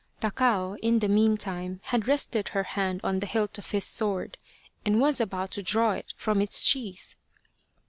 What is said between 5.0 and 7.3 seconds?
about to draw it from its sheath.